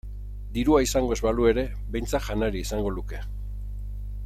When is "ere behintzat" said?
1.51-2.25